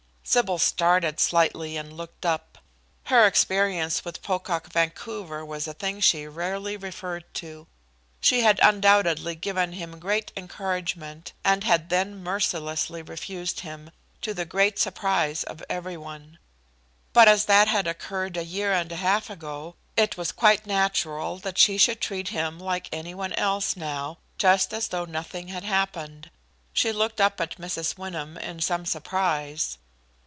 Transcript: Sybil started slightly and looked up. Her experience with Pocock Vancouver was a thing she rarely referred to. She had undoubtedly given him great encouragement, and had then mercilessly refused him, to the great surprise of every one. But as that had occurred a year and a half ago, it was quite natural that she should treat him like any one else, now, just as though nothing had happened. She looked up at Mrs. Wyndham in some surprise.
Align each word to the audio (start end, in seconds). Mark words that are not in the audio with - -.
Sybil 0.23 0.59
started 0.59 1.19
slightly 1.19 1.75
and 1.75 1.91
looked 1.91 2.25
up. 2.25 2.59
Her 3.05 3.25
experience 3.27 4.05
with 4.05 4.21
Pocock 4.21 4.67
Vancouver 4.71 5.43
was 5.43 5.67
a 5.67 5.73
thing 5.73 5.99
she 5.99 6.25
rarely 6.25 6.77
referred 6.77 7.25
to. 7.33 7.67
She 8.21 8.39
had 8.39 8.57
undoubtedly 8.63 9.35
given 9.35 9.73
him 9.73 9.99
great 9.99 10.31
encouragement, 10.37 11.33
and 11.43 11.65
had 11.65 11.89
then 11.89 12.23
mercilessly 12.23 13.01
refused 13.01 13.61
him, 13.61 13.91
to 14.21 14.33
the 14.33 14.45
great 14.45 14.79
surprise 14.79 15.43
of 15.43 15.61
every 15.69 15.97
one. 15.97 16.37
But 17.11 17.27
as 17.27 17.43
that 17.45 17.67
had 17.67 17.85
occurred 17.85 18.37
a 18.37 18.45
year 18.45 18.71
and 18.71 18.89
a 18.91 18.95
half 19.03 19.29
ago, 19.29 19.75
it 19.97 20.15
was 20.15 20.31
quite 20.31 20.65
natural 20.65 21.39
that 21.39 21.57
she 21.57 21.77
should 21.77 21.99
treat 21.99 22.29
him 22.29 22.57
like 22.57 22.87
any 22.93 23.13
one 23.15 23.33
else, 23.33 23.75
now, 23.75 24.19
just 24.37 24.71
as 24.73 24.87
though 24.89 25.03
nothing 25.03 25.49
had 25.49 25.63
happened. 25.65 26.29
She 26.71 26.93
looked 26.93 27.19
up 27.19 27.41
at 27.41 27.57
Mrs. 27.57 27.97
Wyndham 27.97 28.37
in 28.37 28.61
some 28.61 28.85
surprise. 28.85 29.77